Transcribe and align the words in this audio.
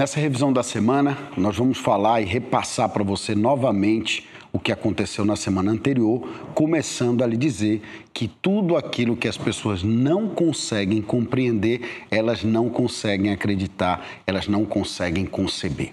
Nessa 0.00 0.18
revisão 0.18 0.50
da 0.50 0.62
semana, 0.62 1.14
nós 1.36 1.58
vamos 1.58 1.76
falar 1.76 2.22
e 2.22 2.24
repassar 2.24 2.88
para 2.88 3.04
você 3.04 3.34
novamente 3.34 4.26
o 4.50 4.58
que 4.58 4.72
aconteceu 4.72 5.26
na 5.26 5.36
semana 5.36 5.70
anterior, 5.72 6.26
começando 6.54 7.22
a 7.22 7.26
lhe 7.26 7.36
dizer 7.36 7.82
que 8.10 8.26
tudo 8.26 8.78
aquilo 8.78 9.14
que 9.14 9.28
as 9.28 9.36
pessoas 9.36 9.82
não 9.82 10.26
conseguem 10.26 11.02
compreender, 11.02 12.06
elas 12.10 12.42
não 12.42 12.70
conseguem 12.70 13.30
acreditar, 13.30 14.22
elas 14.26 14.48
não 14.48 14.64
conseguem 14.64 15.26
conceber. 15.26 15.92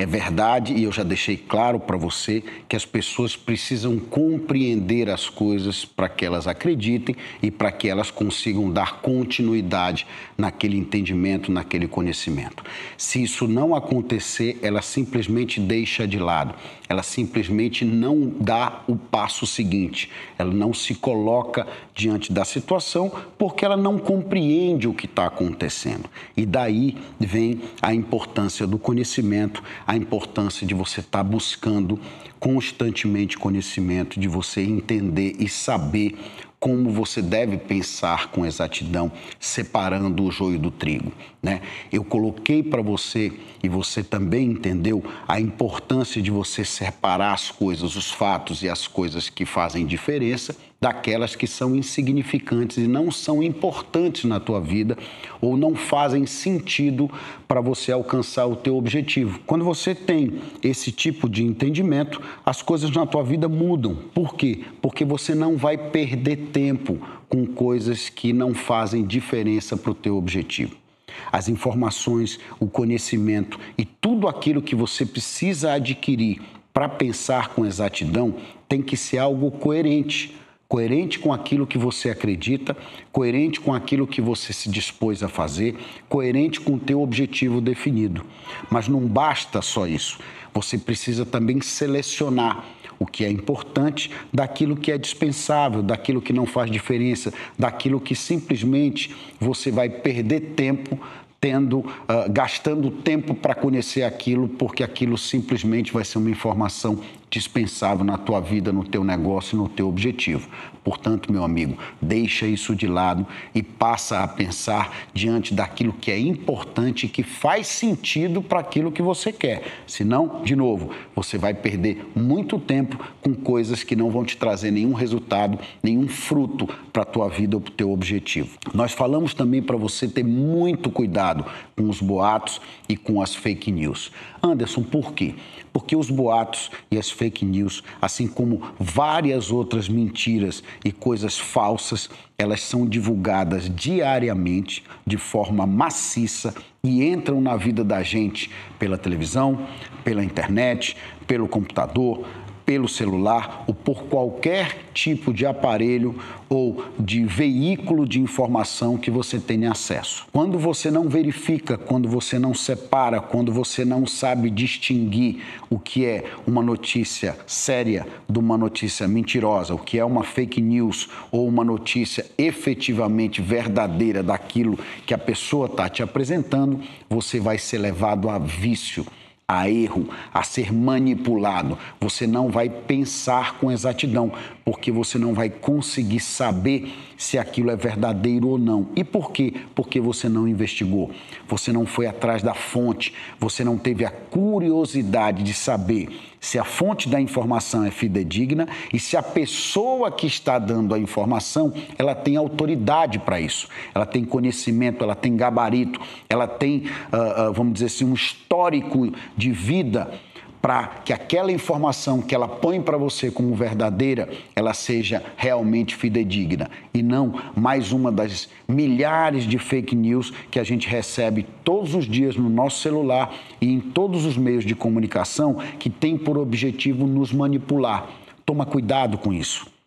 É 0.00 0.06
verdade, 0.06 0.74
e 0.74 0.84
eu 0.84 0.92
já 0.92 1.02
deixei 1.02 1.36
claro 1.36 1.80
para 1.80 1.96
você, 1.96 2.40
que 2.68 2.76
as 2.76 2.86
pessoas 2.86 3.34
precisam 3.34 3.98
compreender 3.98 5.10
as 5.10 5.28
coisas 5.28 5.84
para 5.84 6.08
que 6.08 6.24
elas 6.24 6.46
acreditem 6.46 7.16
e 7.42 7.50
para 7.50 7.72
que 7.72 7.88
elas 7.88 8.08
consigam 8.08 8.70
dar 8.70 9.00
continuidade 9.00 10.06
naquele 10.36 10.78
entendimento, 10.78 11.50
naquele 11.50 11.88
conhecimento. 11.88 12.62
Se 12.96 13.20
isso 13.20 13.48
não 13.48 13.74
acontecer, 13.74 14.56
ela 14.62 14.82
simplesmente 14.82 15.58
deixa 15.58 16.06
de 16.06 16.20
lado, 16.20 16.54
ela 16.88 17.02
simplesmente 17.02 17.84
não 17.84 18.32
dá 18.40 18.84
o 18.86 18.94
passo 18.94 19.48
seguinte, 19.48 20.12
ela 20.38 20.54
não 20.54 20.72
se 20.72 20.94
coloca 20.94 21.66
diante 21.92 22.32
da 22.32 22.44
situação 22.44 23.10
porque 23.36 23.64
ela 23.64 23.76
não 23.76 23.98
compreende 23.98 24.86
o 24.86 24.94
que 24.94 25.06
está 25.06 25.26
acontecendo. 25.26 26.08
E 26.36 26.46
daí 26.46 26.96
vem 27.18 27.60
a 27.82 27.92
importância 27.92 28.64
do 28.64 28.78
conhecimento, 28.78 29.60
a 29.88 29.96
importância 29.96 30.66
de 30.66 30.74
você 30.74 31.00
estar 31.00 31.20
tá 31.20 31.24
buscando 31.24 31.98
constantemente 32.38 33.38
conhecimento, 33.38 34.20
de 34.20 34.28
você 34.28 34.60
entender 34.60 35.36
e 35.38 35.48
saber 35.48 36.14
como 36.60 36.90
você 36.90 37.22
deve 37.22 37.56
pensar 37.56 38.30
com 38.30 38.44
exatidão, 38.44 39.10
separando 39.40 40.22
o 40.24 40.30
joio 40.30 40.58
do 40.58 40.70
trigo. 40.70 41.10
Né? 41.40 41.60
Eu 41.92 42.02
coloquei 42.02 42.62
para 42.64 42.82
você, 42.82 43.32
e 43.62 43.68
você 43.68 44.02
também 44.02 44.50
entendeu, 44.50 45.04
a 45.26 45.40
importância 45.40 46.20
de 46.20 46.30
você 46.30 46.64
separar 46.64 47.32
as 47.32 47.50
coisas, 47.50 47.94
os 47.94 48.10
fatos 48.10 48.62
e 48.62 48.68
as 48.68 48.88
coisas 48.88 49.28
que 49.28 49.44
fazem 49.44 49.86
diferença 49.86 50.56
daquelas 50.80 51.34
que 51.34 51.46
são 51.46 51.74
insignificantes 51.74 52.78
e 52.78 52.86
não 52.86 53.10
são 53.10 53.42
importantes 53.42 54.24
na 54.24 54.38
tua 54.38 54.60
vida 54.60 54.96
ou 55.40 55.56
não 55.56 55.74
fazem 55.74 56.24
sentido 56.26 57.10
para 57.46 57.60
você 57.60 57.90
alcançar 57.90 58.46
o 58.46 58.56
teu 58.56 58.76
objetivo. 58.76 59.40
Quando 59.46 59.64
você 59.64 59.94
tem 59.94 60.40
esse 60.62 60.92
tipo 60.92 61.28
de 61.28 61.44
entendimento, 61.44 62.20
as 62.44 62.62
coisas 62.62 62.90
na 62.90 63.06
tua 63.06 63.24
vida 63.24 63.48
mudam. 63.48 63.96
Por 64.14 64.34
quê? 64.34 64.64
Porque 64.80 65.04
você 65.04 65.34
não 65.34 65.56
vai 65.56 65.76
perder 65.76 66.48
tempo 66.52 66.98
com 67.28 67.44
coisas 67.46 68.08
que 68.08 68.32
não 68.32 68.54
fazem 68.54 69.04
diferença 69.04 69.76
para 69.76 69.90
o 69.90 69.94
teu 69.94 70.16
objetivo 70.16 70.87
as 71.30 71.48
informações, 71.48 72.38
o 72.58 72.66
conhecimento 72.66 73.58
e 73.76 73.84
tudo 73.84 74.28
aquilo 74.28 74.62
que 74.62 74.74
você 74.74 75.04
precisa 75.04 75.72
adquirir 75.72 76.40
para 76.72 76.88
pensar 76.88 77.48
com 77.48 77.66
exatidão 77.66 78.36
tem 78.68 78.82
que 78.82 78.96
ser 78.96 79.18
algo 79.18 79.50
coerente 79.50 80.34
coerente 80.68 81.18
com 81.18 81.32
aquilo 81.32 81.66
que 81.66 81.78
você 81.78 82.10
acredita, 82.10 82.76
coerente 83.10 83.58
com 83.58 83.72
aquilo 83.72 84.06
que 84.06 84.20
você 84.20 84.52
se 84.52 84.68
dispôs 84.68 85.22
a 85.22 85.28
fazer, 85.28 85.74
coerente 86.08 86.60
com 86.60 86.74
o 86.74 86.78
teu 86.78 87.00
objetivo 87.00 87.60
definido. 87.60 88.22
Mas 88.70 88.86
não 88.86 89.00
basta 89.00 89.62
só 89.62 89.86
isso. 89.86 90.18
Você 90.52 90.76
precisa 90.76 91.24
também 91.24 91.60
selecionar 91.62 92.64
o 92.98 93.06
que 93.06 93.24
é 93.24 93.30
importante 93.30 94.10
daquilo 94.32 94.76
que 94.76 94.90
é 94.90 94.98
dispensável, 94.98 95.82
daquilo 95.82 96.20
que 96.20 96.32
não 96.32 96.46
faz 96.46 96.70
diferença, 96.70 97.32
daquilo 97.58 98.00
que 98.00 98.14
simplesmente 98.14 99.14
você 99.40 99.70
vai 99.70 99.88
perder 99.88 100.54
tempo 100.56 100.98
tendo, 101.40 101.78
uh, 101.80 102.30
gastando 102.30 102.90
tempo 102.90 103.32
para 103.34 103.54
conhecer 103.54 104.02
aquilo, 104.02 104.48
porque 104.48 104.82
aquilo 104.82 105.16
simplesmente 105.16 105.92
vai 105.92 106.04
ser 106.04 106.18
uma 106.18 106.30
informação 106.30 107.00
dispensável 107.30 108.04
na 108.04 108.16
tua 108.16 108.40
vida, 108.40 108.72
no 108.72 108.84
teu 108.84 109.04
negócio, 109.04 109.56
no 109.56 109.68
teu 109.68 109.88
objetivo. 109.88 110.48
Portanto, 110.88 111.30
meu 111.30 111.44
amigo, 111.44 111.76
deixa 112.00 112.46
isso 112.46 112.74
de 112.74 112.86
lado 112.86 113.26
e 113.54 113.62
passa 113.62 114.22
a 114.22 114.28
pensar 114.28 114.90
diante 115.12 115.52
daquilo 115.52 115.92
que 115.92 116.10
é 116.10 116.18
importante 116.18 117.04
e 117.04 117.08
que 117.10 117.22
faz 117.22 117.66
sentido 117.66 118.40
para 118.40 118.60
aquilo 118.60 118.90
que 118.90 119.02
você 119.02 119.30
quer. 119.30 119.64
Senão, 119.86 120.40
de 120.42 120.56
novo, 120.56 120.90
você 121.14 121.36
vai 121.36 121.52
perder 121.52 122.10
muito 122.14 122.58
tempo 122.58 122.98
com 123.20 123.34
coisas 123.34 123.82
que 123.82 123.94
não 123.94 124.10
vão 124.10 124.24
te 124.24 124.38
trazer 124.38 124.70
nenhum 124.70 124.94
resultado, 124.94 125.58
nenhum 125.82 126.08
fruto 126.08 126.66
para 126.90 127.02
a 127.02 127.06
tua 127.06 127.28
vida 127.28 127.56
ou 127.56 127.60
para 127.60 127.70
o 127.70 127.74
teu 127.74 127.92
objetivo. 127.92 128.56
Nós 128.72 128.92
falamos 128.92 129.34
também 129.34 129.62
para 129.62 129.76
você 129.76 130.08
ter 130.08 130.24
muito 130.24 130.90
cuidado 130.90 131.44
com 131.76 131.88
os 131.90 132.00
boatos 132.00 132.62
e 132.88 132.96
com 132.96 133.20
as 133.20 133.34
fake 133.34 133.70
news. 133.70 134.10
Anderson, 134.42 134.82
por 134.82 135.12
quê? 135.12 135.34
Porque 135.72 135.94
os 135.94 136.10
boatos 136.10 136.70
e 136.90 136.96
as 136.98 137.10
fake 137.18 137.44
news, 137.44 137.82
assim 138.00 138.28
como 138.28 138.62
várias 138.78 139.50
outras 139.50 139.88
mentiras 139.88 140.62
e 140.84 140.92
coisas 140.92 141.36
falsas, 141.36 142.08
elas 142.38 142.60
são 142.60 142.86
divulgadas 142.86 143.68
diariamente 143.68 144.84
de 145.04 145.16
forma 145.16 145.66
maciça 145.66 146.54
e 146.84 147.04
entram 147.04 147.40
na 147.40 147.56
vida 147.56 147.82
da 147.82 148.02
gente 148.04 148.48
pela 148.78 148.96
televisão, 148.96 149.66
pela 150.04 150.22
internet, 150.22 150.96
pelo 151.26 151.48
computador, 151.48 152.24
pelo 152.68 152.86
celular 152.86 153.64
ou 153.66 153.72
por 153.72 154.02
qualquer 154.08 154.90
tipo 154.92 155.32
de 155.32 155.46
aparelho 155.46 156.14
ou 156.50 156.84
de 157.00 157.24
veículo 157.24 158.06
de 158.06 158.20
informação 158.20 158.98
que 158.98 159.10
você 159.10 159.38
tenha 159.38 159.72
acesso. 159.72 160.26
Quando 160.30 160.58
você 160.58 160.90
não 160.90 161.08
verifica, 161.08 161.78
quando 161.78 162.06
você 162.06 162.38
não 162.38 162.52
separa, 162.52 163.22
quando 163.22 163.50
você 163.50 163.86
não 163.86 164.06
sabe 164.06 164.50
distinguir 164.50 165.42
o 165.70 165.78
que 165.78 166.04
é 166.04 166.24
uma 166.46 166.62
notícia 166.62 167.38
séria 167.46 168.06
de 168.28 168.38
uma 168.38 168.58
notícia 168.58 169.08
mentirosa, 169.08 169.74
o 169.74 169.78
que 169.78 169.98
é 169.98 170.04
uma 170.04 170.22
fake 170.22 170.60
news 170.60 171.08
ou 171.32 171.48
uma 171.48 171.64
notícia 171.64 172.26
efetivamente 172.36 173.40
verdadeira 173.40 174.22
daquilo 174.22 174.78
que 175.06 175.14
a 175.14 175.18
pessoa 175.18 175.68
está 175.68 175.88
te 175.88 176.02
apresentando, 176.02 176.82
você 177.08 177.40
vai 177.40 177.56
ser 177.56 177.78
levado 177.78 178.28
a 178.28 178.38
vício 178.38 179.06
a 179.50 179.66
erro, 179.70 180.10
a 180.32 180.42
ser 180.42 180.70
manipulado. 180.70 181.78
Você 181.98 182.26
não 182.26 182.50
vai 182.50 182.68
pensar 182.68 183.54
com 183.54 183.72
exatidão, 183.72 184.30
porque 184.68 184.92
você 184.92 185.16
não 185.18 185.32
vai 185.32 185.48
conseguir 185.48 186.20
saber 186.20 186.92
se 187.16 187.38
aquilo 187.38 187.70
é 187.70 187.76
verdadeiro 187.76 188.48
ou 188.48 188.58
não. 188.58 188.90
E 188.94 189.02
por 189.02 189.32
quê? 189.32 189.54
Porque 189.74 189.98
você 189.98 190.28
não 190.28 190.46
investigou, 190.46 191.10
você 191.48 191.72
não 191.72 191.86
foi 191.86 192.06
atrás 192.06 192.42
da 192.42 192.52
fonte, 192.52 193.14
você 193.40 193.64
não 193.64 193.78
teve 193.78 194.04
a 194.04 194.10
curiosidade 194.10 195.42
de 195.42 195.54
saber 195.54 196.10
se 196.38 196.58
a 196.58 196.64
fonte 196.64 197.08
da 197.08 197.18
informação 197.18 197.82
é 197.82 197.90
fidedigna 197.90 198.68
e 198.92 199.00
se 199.00 199.16
a 199.16 199.22
pessoa 199.22 200.10
que 200.10 200.26
está 200.26 200.58
dando 200.58 200.94
a 200.94 200.98
informação, 200.98 201.72
ela 201.98 202.14
tem 202.14 202.36
autoridade 202.36 203.18
para 203.18 203.40
isso. 203.40 203.68
Ela 203.94 204.04
tem 204.04 204.22
conhecimento, 204.22 205.02
ela 205.02 205.14
tem 205.14 205.34
gabarito, 205.34 205.98
ela 206.28 206.46
tem, 206.46 206.84
uh, 207.10 207.48
uh, 207.48 207.52
vamos 207.54 207.72
dizer 207.72 207.86
assim, 207.86 208.04
um 208.04 208.12
histórico 208.14 209.10
de 209.34 209.50
vida 209.50 210.12
para 210.60 210.86
que 211.04 211.12
aquela 211.12 211.52
informação 211.52 212.20
que 212.20 212.34
ela 212.34 212.48
põe 212.48 212.80
para 212.80 212.96
você 212.96 213.30
como 213.30 213.54
verdadeira, 213.54 214.28
ela 214.54 214.74
seja 214.74 215.22
realmente 215.36 215.94
fidedigna 215.94 216.68
e 216.92 217.02
não 217.02 217.34
mais 217.54 217.92
uma 217.92 218.10
das 218.10 218.48
milhares 218.68 219.44
de 219.44 219.58
fake 219.58 219.94
news 219.94 220.32
que 220.50 220.58
a 220.58 220.64
gente 220.64 220.88
recebe 220.88 221.46
todos 221.62 221.94
os 221.94 222.06
dias 222.06 222.36
no 222.36 222.50
nosso 222.50 222.80
celular 222.80 223.34
e 223.60 223.72
em 223.72 223.80
todos 223.80 224.24
os 224.24 224.36
meios 224.36 224.64
de 224.64 224.74
comunicação 224.74 225.58
que 225.78 225.88
tem 225.88 226.18
por 226.18 226.36
objetivo 226.36 227.06
nos 227.06 227.32
manipular. 227.32 228.08
Toma 228.44 228.66
cuidado 228.66 229.18
com 229.18 229.32
isso 229.32 229.78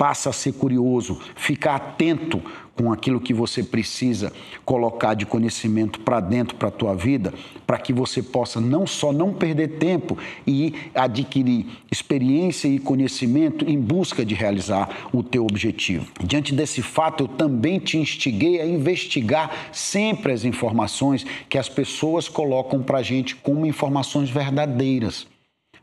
passa 0.00 0.30
a 0.30 0.32
ser 0.32 0.54
curioso, 0.54 1.20
ficar 1.36 1.74
atento 1.74 2.40
com 2.80 2.90
aquilo 2.90 3.20
que 3.20 3.34
você 3.34 3.62
precisa 3.62 4.32
colocar 4.64 5.12
de 5.12 5.26
conhecimento 5.26 6.00
para 6.00 6.18
dentro 6.18 6.56
para 6.56 6.68
a 6.68 6.70
tua 6.70 6.94
vida, 6.94 7.30
para 7.66 7.76
que 7.76 7.92
você 7.92 8.22
possa 8.22 8.58
não 8.58 8.86
só 8.86 9.12
não 9.12 9.34
perder 9.34 9.78
tempo 9.78 10.16
e 10.46 10.74
adquirir 10.94 11.66
experiência 11.90 12.68
e 12.68 12.78
conhecimento 12.78 13.68
em 13.68 13.78
busca 13.78 14.24
de 14.24 14.34
realizar 14.34 15.10
o 15.12 15.22
teu 15.22 15.44
objetivo. 15.44 16.06
Diante 16.24 16.54
desse 16.54 16.80
fato, 16.80 17.24
eu 17.24 17.28
também 17.28 17.78
te 17.78 17.98
instiguei 17.98 18.58
a 18.62 18.66
investigar 18.66 19.50
sempre 19.72 20.32
as 20.32 20.46
informações 20.46 21.26
que 21.50 21.58
as 21.58 21.68
pessoas 21.68 22.30
colocam 22.30 22.82
para 22.82 22.98
a 22.98 23.02
gente 23.02 23.36
como 23.36 23.66
informações 23.66 24.30
verdadeiras. 24.30 25.26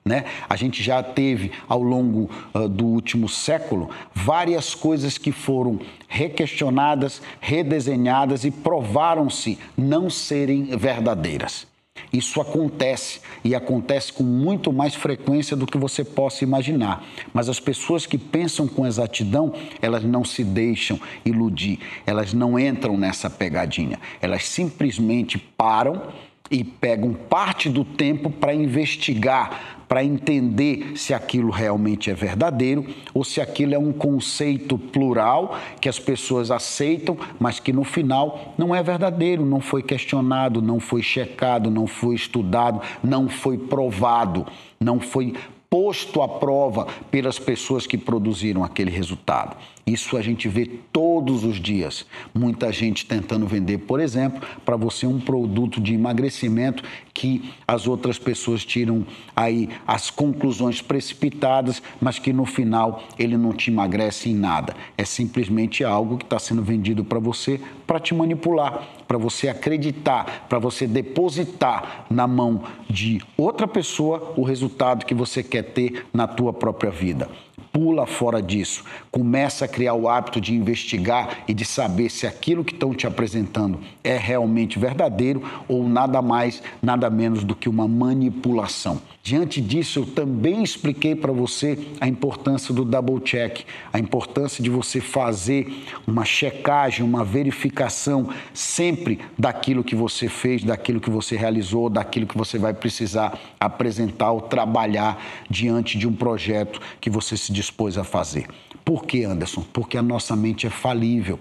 Né? 0.08 0.24
A 0.50 0.56
gente 0.56 0.82
já 0.82 1.04
teve 1.04 1.52
ao 1.68 1.82
longo 1.82 2.30
uh, 2.54 2.70
do 2.70 2.86
último 2.86 3.28
século 3.28 3.90
várias 4.14 4.74
coisas 4.74 5.18
que 5.18 5.32
foram 5.32 5.80
requestionadas, 6.08 7.22
redesenhadas 7.42 8.46
e 8.46 8.52
provaram-se 8.52 9.60
não 9.78 10.10
serem 10.10 10.78
verdadeiras. 10.78 11.68
Isso 12.14 12.40
acontece 12.40 13.20
e 13.44 13.54
acontece 13.54 14.14
com 14.14 14.24
muito 14.24 14.72
mais 14.72 14.96
frequência 14.96 15.58
do 15.58 15.66
que 15.66 15.78
você 15.78 16.06
possa 16.06 16.44
imaginar. 16.44 17.04
Mas 17.34 17.50
as 17.50 17.60
pessoas 17.60 18.06
que 18.06 18.18
pensam 18.18 18.68
com 18.68 18.88
exatidão, 18.88 19.54
elas 19.82 20.04
não 20.04 20.24
se 20.24 20.44
deixam 20.44 21.00
iludir, 21.26 21.80
elas 22.06 22.34
não 22.34 22.58
entram 22.58 22.98
nessa 22.98 23.30
pegadinha. 23.30 24.00
Elas 24.22 24.46
simplesmente 24.46 25.38
param 25.38 26.02
e 26.50 26.64
pegam 26.64 27.14
parte 27.14 27.70
do 27.70 27.84
tempo 27.84 28.30
para 28.30 28.54
investigar, 28.54 29.77
para 29.88 30.04
entender 30.04 30.98
se 30.98 31.14
aquilo 31.14 31.50
realmente 31.50 32.12
é 32.12 32.14
verdadeiro 32.14 32.86
ou 33.14 33.24
se 33.24 33.40
aquilo 33.40 33.74
é 33.74 33.80
um 33.80 33.94
conceito 33.94 34.78
plural 34.78 35.58
que 35.80 35.88
as 35.88 36.00
pessoas 36.00 36.52
aceitam, 36.52 37.18
mas 37.40 37.60
que 37.60 37.72
no 37.72 37.84
final 37.84 38.54
não 38.58 38.76
é 38.76 38.84
verdadeiro, 38.84 39.46
não 39.46 39.62
foi 39.62 39.82
questionado, 39.82 40.62
não 40.62 40.80
foi 40.80 41.02
checado, 41.02 41.72
não 41.72 41.88
foi 41.88 42.16
estudado, 42.16 42.82
não 43.04 43.30
foi 43.30 43.58
provado, 43.58 44.46
não 44.80 45.00
foi 45.00 45.34
posto 45.70 46.22
à 46.22 46.28
prova 46.28 46.88
pelas 47.12 47.38
pessoas 47.38 47.86
que 47.86 47.98
produziram 47.98 48.64
aquele 48.64 48.92
resultado. 48.92 49.58
Isso 49.86 50.18
a 50.18 50.22
gente 50.22 50.50
vê 50.50 50.66
todos 50.92 51.46
os 51.46 51.62
dias. 51.62 52.06
Muita 52.34 52.74
gente 52.74 53.06
tentando 53.06 53.48
vender, 53.48 53.78
por 53.80 54.02
exemplo, 54.02 54.42
para 54.66 54.76
você 54.76 55.08
um 55.08 55.20
produto 55.20 55.80
de 55.80 55.94
emagrecimento 55.94 56.84
que 57.14 57.54
as 57.66 57.88
outras 57.88 58.20
pessoas 58.20 58.66
tiram 58.66 59.06
aí 59.34 59.70
as 59.88 60.10
conclusões 60.10 60.82
precipitadas, 60.82 61.82
mas 62.02 62.20
que 62.20 62.34
no 62.34 62.46
final 62.46 63.02
ele 63.18 63.38
não 63.38 63.54
te 63.54 63.72
emagrece 63.72 64.30
em 64.30 64.36
nada. 64.36 64.76
É 64.98 65.06
simplesmente 65.06 65.86
algo 65.86 66.18
que 66.18 66.26
está 66.26 66.38
sendo 66.38 66.62
vendido 66.62 67.06
para 67.06 67.20
você 67.20 67.60
para 67.88 68.02
te 68.02 68.14
manipular, 68.14 68.86
para 69.08 69.18
você 69.18 69.48
acreditar, 69.48 70.46
para 70.50 70.60
você 70.60 70.86
depositar 70.86 72.06
na 72.10 72.28
mão 72.28 72.64
de 72.90 73.22
outra 73.38 73.66
pessoa 73.66 74.34
o 74.36 74.44
resultado 74.44 74.67
que 75.06 75.14
você 75.14 75.44
quer 75.44 75.64
ter 75.64 76.06
na 76.14 76.28
tua 76.28 76.54
própria 76.54 76.92
vida 76.92 77.30
pula 77.78 78.08
fora 78.08 78.42
disso. 78.42 78.84
Começa 79.12 79.66
a 79.66 79.68
criar 79.68 79.94
o 79.94 80.10
hábito 80.10 80.42
de 80.42 80.52
investigar 80.52 81.44
e 81.48 81.54
de 81.54 81.64
saber 81.64 82.10
se 82.10 82.26
aquilo 82.26 82.66
que 82.66 82.74
estão 82.74 82.92
te 82.92 83.06
apresentando 83.06 83.80
é 84.04 84.18
realmente 84.18 84.80
verdadeiro 84.80 85.44
ou 85.68 85.88
nada 85.88 86.20
mais, 86.20 86.64
nada 86.82 87.08
menos 87.08 87.44
do 87.44 87.56
que 87.56 87.70
uma 87.70 87.88
manipulação. 87.88 89.00
Diante 89.28 89.60
disso, 89.60 90.00
eu 90.00 90.06
também 90.06 90.64
expliquei 90.64 91.14
para 91.14 91.34
você 91.34 91.78
a 92.00 92.08
importância 92.08 92.74
do 92.74 92.86
double 92.86 93.20
check, 93.20 93.66
a 93.92 94.00
importância 94.00 94.64
de 94.64 94.70
você 94.70 95.02
fazer 95.02 95.84
uma 96.08 96.24
checagem, 96.24 97.06
uma 97.06 97.26
verificação 97.26 98.30
sempre 98.54 99.20
daquilo 99.38 99.84
que 99.84 99.96
você 99.96 100.30
fez, 100.30 100.64
daquilo 100.64 101.02
que 101.02 101.10
você 101.10 101.36
realizou, 101.36 101.90
daquilo 101.90 102.26
que 102.26 102.38
você 102.38 102.58
vai 102.58 102.74
precisar 102.74 103.38
apresentar 103.60 104.32
ou 104.32 104.40
trabalhar 104.40 105.22
diante 105.50 105.98
de 105.98 106.08
um 106.08 106.14
projeto 106.14 106.80
que 107.02 107.10
você 107.10 107.36
se 107.36 107.52
dispôs 107.68 107.98
a 107.98 108.04
fazer. 108.04 108.48
Por 108.84 109.04
que, 109.06 109.24
Anderson? 109.24 109.64
Porque 109.74 109.98
a 109.98 110.02
nossa 110.02 110.36
mente 110.36 110.66
é 110.66 110.70
falível 110.70 111.40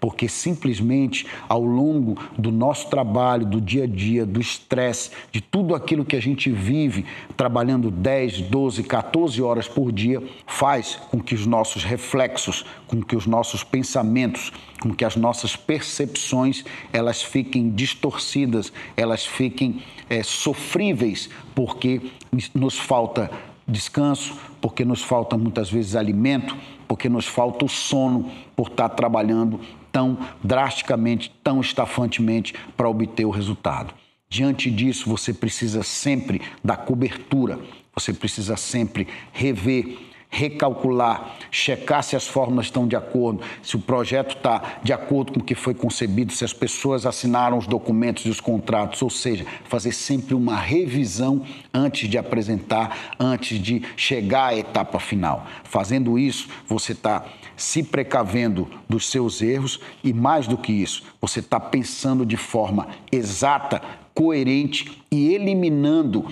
porque 0.00 0.28
simplesmente 0.28 1.26
ao 1.48 1.62
longo 1.62 2.18
do 2.36 2.50
nosso 2.50 2.88
trabalho, 2.88 3.46
do 3.46 3.60
dia 3.60 3.84
a 3.84 3.86
dia, 3.86 4.24
do 4.24 4.40
estresse, 4.40 5.10
de 5.30 5.40
tudo 5.40 5.74
aquilo 5.74 6.04
que 6.04 6.16
a 6.16 6.20
gente 6.20 6.50
vive, 6.50 7.04
trabalhando 7.36 7.90
10, 7.90 8.42
12, 8.42 8.82
14 8.82 9.42
horas 9.42 9.68
por 9.68 9.92
dia, 9.92 10.22
faz 10.46 10.96
com 11.10 11.20
que 11.20 11.34
os 11.34 11.46
nossos 11.46 11.84
reflexos, 11.84 12.64
com 12.86 13.02
que 13.02 13.16
os 13.16 13.26
nossos 13.26 13.64
pensamentos, 13.64 14.52
com 14.80 14.92
que 14.92 15.04
as 15.04 15.16
nossas 15.16 15.56
percepções 15.56 16.64
elas 16.92 17.22
fiquem 17.22 17.70
distorcidas, 17.70 18.72
elas 18.96 19.24
fiquem 19.24 19.82
é, 20.08 20.22
sofríveis, 20.22 21.30
porque 21.54 22.00
nos 22.54 22.78
falta 22.78 23.30
descanso, 23.66 24.36
porque 24.60 24.84
nos 24.84 25.02
falta 25.02 25.36
muitas 25.36 25.70
vezes 25.70 25.96
alimento, 25.96 26.56
porque 26.86 27.08
nos 27.08 27.26
falta 27.26 27.64
o 27.64 27.68
sono 27.68 28.30
por 28.54 28.68
estar 28.68 28.88
trabalhando 28.90 29.60
tão 29.90 30.18
drasticamente, 30.42 31.32
tão 31.42 31.60
estafantemente 31.60 32.54
para 32.76 32.88
obter 32.88 33.24
o 33.24 33.30
resultado. 33.30 33.94
Diante 34.28 34.70
disso, 34.70 35.08
você 35.08 35.32
precisa 35.34 35.82
sempre 35.82 36.40
da 36.64 36.76
cobertura, 36.76 37.58
você 37.94 38.12
precisa 38.12 38.56
sempre 38.56 39.06
rever 39.32 39.98
recalcular, 40.32 41.36
checar 41.50 42.02
se 42.02 42.16
as 42.16 42.26
fórmulas 42.26 42.66
estão 42.66 42.88
de 42.88 42.96
acordo, 42.96 43.42
se 43.62 43.76
o 43.76 43.78
projeto 43.78 44.34
está 44.34 44.78
de 44.82 44.90
acordo 44.90 45.34
com 45.34 45.40
o 45.40 45.44
que 45.44 45.54
foi 45.54 45.74
concebido, 45.74 46.32
se 46.32 46.42
as 46.42 46.54
pessoas 46.54 47.04
assinaram 47.04 47.58
os 47.58 47.66
documentos 47.66 48.24
e 48.24 48.30
os 48.30 48.40
contratos, 48.40 49.02
ou 49.02 49.10
seja, 49.10 49.44
fazer 49.64 49.92
sempre 49.92 50.34
uma 50.34 50.56
revisão 50.56 51.44
antes 51.72 52.08
de 52.08 52.16
apresentar, 52.16 53.14
antes 53.20 53.58
de 53.58 53.82
chegar 53.94 54.46
à 54.46 54.56
etapa 54.56 54.98
final. 54.98 55.46
Fazendo 55.64 56.18
isso, 56.18 56.48
você 56.66 56.92
está 56.92 57.26
se 57.54 57.82
precavendo 57.82 58.66
dos 58.88 59.10
seus 59.10 59.42
erros 59.42 59.78
e, 60.02 60.14
mais 60.14 60.46
do 60.46 60.56
que 60.56 60.72
isso, 60.72 61.02
você 61.20 61.40
está 61.40 61.60
pensando 61.60 62.24
de 62.24 62.38
forma 62.38 62.88
exata, 63.12 63.82
coerente 64.14 65.02
e 65.10 65.34
eliminando 65.34 66.26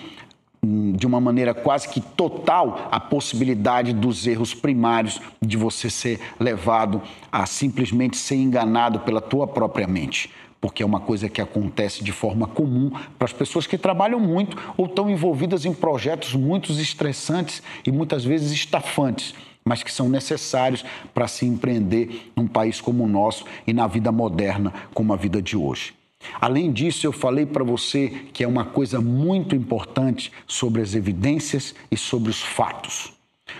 de 0.62 1.06
uma 1.06 1.20
maneira 1.20 1.54
quase 1.54 1.88
que 1.88 2.00
total 2.00 2.88
a 2.90 3.00
possibilidade 3.00 3.92
dos 3.92 4.26
erros 4.26 4.52
primários 4.52 5.20
de 5.40 5.56
você 5.56 5.88
ser 5.88 6.20
levado 6.38 7.00
a 7.32 7.46
simplesmente 7.46 8.16
ser 8.16 8.36
enganado 8.36 9.00
pela 9.00 9.20
tua 9.20 9.46
própria 9.46 9.86
mente. 9.86 10.30
Porque 10.60 10.82
é 10.82 10.86
uma 10.86 11.00
coisa 11.00 11.28
que 11.30 11.40
acontece 11.40 12.04
de 12.04 12.12
forma 12.12 12.46
comum 12.46 12.90
para 13.18 13.24
as 13.24 13.32
pessoas 13.32 13.66
que 13.66 13.78
trabalham 13.78 14.20
muito 14.20 14.56
ou 14.76 14.84
estão 14.84 15.08
envolvidas 15.08 15.64
em 15.64 15.72
projetos 15.72 16.34
muito 16.34 16.70
estressantes 16.72 17.62
e 17.86 17.90
muitas 17.90 18.22
vezes 18.22 18.52
estafantes, 18.52 19.34
mas 19.64 19.82
que 19.82 19.90
são 19.90 20.10
necessários 20.10 20.84
para 21.14 21.26
se 21.26 21.46
empreender 21.46 22.30
num 22.36 22.46
país 22.46 22.78
como 22.78 23.04
o 23.04 23.08
nosso 23.08 23.46
e 23.66 23.72
na 23.72 23.86
vida 23.86 24.12
moderna 24.12 24.74
como 24.92 25.14
a 25.14 25.16
vida 25.16 25.40
de 25.40 25.56
hoje. 25.56 25.99
Além 26.40 26.72
disso, 26.72 27.06
eu 27.06 27.12
falei 27.12 27.44
para 27.44 27.62
você 27.62 28.08
que 28.32 28.42
é 28.42 28.48
uma 28.48 28.64
coisa 28.64 29.00
muito 29.00 29.54
importante 29.54 30.32
sobre 30.46 30.80
as 30.80 30.94
evidências 30.94 31.74
e 31.90 31.96
sobre 31.98 32.30
os 32.30 32.40
fatos. 32.40 33.12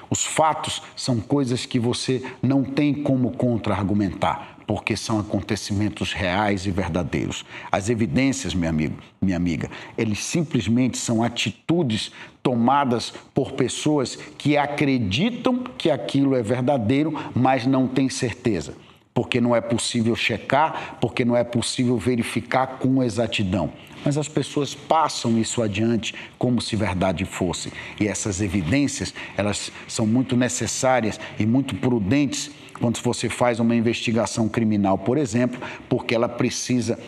Os 0.09 0.25
fatos 0.25 0.83
são 0.97 1.21
coisas 1.21 1.67
que 1.67 1.79
você 1.79 2.23
não 2.43 2.65
tem 2.65 2.95
como 2.95 3.33
contra-argumentar, 3.33 4.57
porque 4.67 4.97
são 4.97 5.21
acontecimentos 5.21 6.13
reais 6.13 6.65
e 6.65 6.71
verdadeiros. 6.71 7.45
As 7.71 7.91
evidências, 7.91 8.55
meu 8.55 8.71
amigo, 8.71 8.97
minha 9.21 9.37
amiga, 9.37 9.69
eles 9.99 10.25
simplesmente 10.25 10.97
são 10.97 11.23
atitudes 11.23 12.11
tomadas 12.43 13.13
por 13.35 13.53
pessoas 13.53 14.17
que 14.39 14.57
acreditam 14.57 15.65
que 15.77 15.91
aquilo 15.91 16.35
é 16.35 16.43
verdadeiro, 16.43 17.13
mas 17.35 17.67
não 17.67 17.87
têm 17.87 18.09
certeza 18.09 18.75
porque 19.13 19.41
não 19.41 19.55
é 19.55 19.61
possível 19.61 20.15
checar, 20.15 20.99
porque 21.01 21.25
não 21.25 21.37
é 21.37 21.45
possível 21.45 21.99
verificar 21.99 22.79
com 22.79 23.03
exatidão. 23.03 23.73
Mas 24.05 24.17
as 24.17 24.29
pessoas 24.29 24.75
passam 24.75 25.39
isso 25.39 25.63
adiante 25.63 26.15
como 26.39 26.61
se 26.61 26.75
verdade 26.75 27.25
fosse. 27.25 27.73
E 28.01 28.07
essas 28.07 28.41
evidências, 28.41 29.13
elas 29.37 29.71
são 29.87 30.07
muito 30.07 30.37
necessárias 30.37 31.21
e 31.39 31.45
muito 31.45 31.75
prudentes 31.75 32.51
quando 32.81 32.99
você 33.03 33.29
faz 33.29 33.61
uma 33.61 33.75
investigação 33.75 34.49
criminal, 34.49 34.97
por 34.97 35.19
exemplo, 35.19 35.61
porque 35.89 36.15
ela 36.15 36.29
precisa 36.29 36.99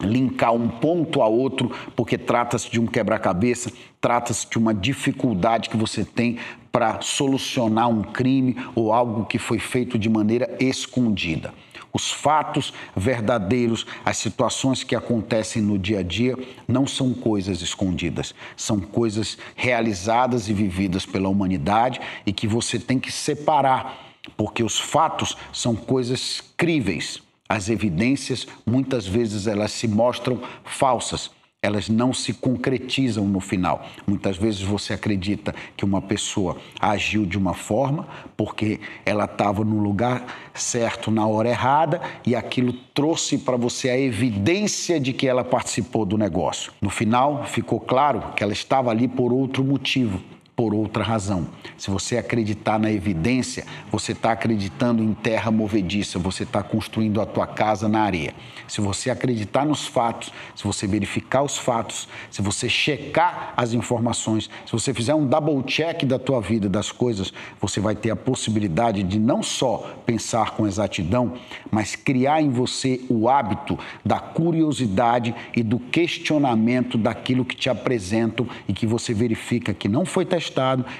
linkar 0.00 0.52
um 0.52 0.68
ponto 0.68 1.22
a 1.22 1.26
outro, 1.26 1.70
porque 1.94 2.18
trata-se 2.18 2.70
de 2.70 2.80
um 2.80 2.86
quebra-cabeça, 2.86 3.72
trata-se 4.00 4.48
de 4.48 4.58
uma 4.58 4.74
dificuldade 4.74 5.70
que 5.70 5.76
você 5.76 6.04
tem 6.04 6.38
para 6.70 7.00
solucionar 7.00 7.88
um 7.88 8.02
crime 8.02 8.56
ou 8.74 8.92
algo 8.92 9.24
que 9.24 9.38
foi 9.38 9.58
feito 9.58 9.98
de 9.98 10.10
maneira 10.10 10.54
escondida. 10.60 11.54
Os 11.96 12.12
fatos 12.12 12.74
verdadeiros, 12.94 13.86
as 14.04 14.18
situações 14.18 14.84
que 14.84 14.94
acontecem 14.94 15.62
no 15.62 15.78
dia 15.78 16.00
a 16.00 16.02
dia, 16.02 16.36
não 16.68 16.86
são 16.86 17.14
coisas 17.14 17.62
escondidas, 17.62 18.34
são 18.54 18.78
coisas 18.78 19.38
realizadas 19.54 20.50
e 20.50 20.52
vividas 20.52 21.06
pela 21.06 21.30
humanidade 21.30 21.98
e 22.26 22.34
que 22.34 22.46
você 22.46 22.78
tem 22.78 22.98
que 22.98 23.10
separar, 23.10 24.12
porque 24.36 24.62
os 24.62 24.78
fatos 24.78 25.38
são 25.50 25.74
coisas 25.74 26.42
críveis, 26.54 27.22
as 27.48 27.68
evidências, 27.68 28.46
muitas 28.64 29.06
vezes, 29.06 29.46
elas 29.46 29.72
se 29.72 29.86
mostram 29.86 30.40
falsas, 30.64 31.30
elas 31.62 31.88
não 31.88 32.12
se 32.12 32.32
concretizam 32.32 33.26
no 33.26 33.40
final. 33.40 33.84
Muitas 34.06 34.36
vezes 34.36 34.62
você 34.62 34.92
acredita 34.92 35.54
que 35.76 35.84
uma 35.84 36.00
pessoa 36.00 36.56
agiu 36.80 37.26
de 37.26 37.36
uma 37.36 37.54
forma 37.54 38.06
porque 38.36 38.78
ela 39.04 39.24
estava 39.24 39.64
no 39.64 39.80
lugar 39.80 40.24
certo 40.54 41.10
na 41.10 41.26
hora 41.26 41.48
errada 41.48 42.00
e 42.24 42.36
aquilo 42.36 42.72
trouxe 42.94 43.38
para 43.38 43.56
você 43.56 43.90
a 43.90 43.98
evidência 43.98 45.00
de 45.00 45.12
que 45.12 45.26
ela 45.26 45.42
participou 45.42 46.04
do 46.04 46.16
negócio. 46.16 46.72
No 46.80 46.90
final, 46.90 47.44
ficou 47.44 47.80
claro 47.80 48.32
que 48.36 48.44
ela 48.44 48.52
estava 48.52 48.90
ali 48.90 49.08
por 49.08 49.32
outro 49.32 49.64
motivo 49.64 50.20
por 50.56 50.72
outra 50.74 51.04
razão. 51.04 51.46
Se 51.76 51.90
você 51.90 52.16
acreditar 52.16 52.78
na 52.78 52.90
evidência, 52.90 53.66
você 53.92 54.12
está 54.12 54.32
acreditando 54.32 55.02
em 55.02 55.12
terra 55.12 55.50
movediça, 55.50 56.18
você 56.18 56.44
está 56.44 56.62
construindo 56.62 57.20
a 57.20 57.26
tua 57.26 57.46
casa 57.46 57.86
na 57.86 58.00
areia. 58.00 58.34
Se 58.66 58.80
você 58.80 59.10
acreditar 59.10 59.66
nos 59.66 59.86
fatos, 59.86 60.32
se 60.54 60.64
você 60.64 60.86
verificar 60.86 61.42
os 61.42 61.58
fatos, 61.58 62.08
se 62.30 62.40
você 62.40 62.68
checar 62.70 63.52
as 63.54 63.74
informações, 63.74 64.50
se 64.64 64.72
você 64.72 64.94
fizer 64.94 65.14
um 65.14 65.26
double 65.26 65.62
check 65.62 66.04
da 66.04 66.18
tua 66.18 66.40
vida, 66.40 66.68
das 66.68 66.90
coisas, 66.90 67.32
você 67.60 67.78
vai 67.78 67.94
ter 67.94 68.10
a 68.10 68.16
possibilidade 68.16 69.02
de 69.02 69.18
não 69.18 69.42
só 69.42 69.94
pensar 70.06 70.52
com 70.52 70.66
exatidão, 70.66 71.34
mas 71.70 71.94
criar 71.94 72.40
em 72.40 72.50
você 72.50 73.02
o 73.10 73.28
hábito 73.28 73.78
da 74.02 74.18
curiosidade 74.18 75.34
e 75.54 75.62
do 75.62 75.78
questionamento 75.78 76.96
daquilo 76.96 77.44
que 77.44 77.54
te 77.54 77.68
apresentam 77.68 78.48
e 78.66 78.72
que 78.72 78.86
você 78.86 79.12
verifica 79.12 79.74
que 79.74 79.88
não 79.88 80.06
foi 80.06 80.24
testado, 80.24 80.45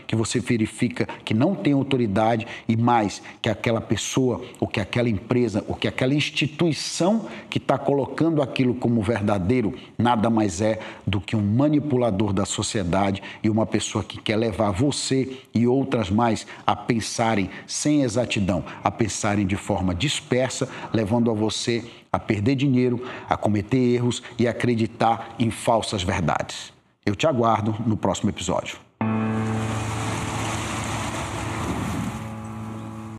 que 0.07 0.17
você 0.17 0.41
verifica 0.41 1.07
que 1.25 1.35
não 1.35 1.55
tem 1.55 1.73
autoridade 1.73 2.47
e 2.69 2.77
mais 2.77 3.23
que 3.41 3.49
aquela 3.49 3.81
pessoa 3.81 4.45
ou 4.61 4.67
que 4.67 4.81
aquela 4.81 5.09
empresa 5.09 5.65
ou 5.69 5.75
que 5.75 5.89
aquela 5.89 6.15
instituição 6.15 7.27
que 7.49 7.59
está 7.59 7.79
colocando 7.79 8.43
aquilo 8.43 8.75
como 8.75 9.03
verdadeiro 9.03 9.75
nada 9.99 10.29
mais 10.31 10.61
é 10.61 10.79
do 11.07 11.21
que 11.21 11.37
um 11.37 11.43
manipulador 11.43 12.33
da 12.33 12.45
sociedade 12.45 13.23
e 13.43 13.51
uma 13.51 13.67
pessoa 13.67 14.05
que 14.05 14.21
quer 14.21 14.37
levar 14.37 14.71
você 14.71 15.39
e 15.55 15.67
outras 15.67 16.11
mais 16.11 16.47
a 16.67 16.75
pensarem 16.75 17.51
sem 17.67 18.03
exatidão, 18.03 18.65
a 18.83 18.91
pensarem 18.91 19.47
de 19.47 19.57
forma 19.57 19.95
dispersa, 19.95 20.69
levando 20.93 21.31
a 21.31 21.35
você 21.35 21.85
a 22.17 22.19
perder 22.19 22.55
dinheiro, 22.55 23.07
a 23.29 23.37
cometer 23.37 23.77
erros 23.77 24.23
e 24.39 24.49
acreditar 24.49 25.35
em 25.39 25.51
falsas 25.51 26.03
verdades. 26.03 26.73
Eu 27.05 27.15
te 27.15 27.27
aguardo 27.27 27.77
no 27.87 27.97
próximo 27.97 28.31
episódio. 28.31 28.86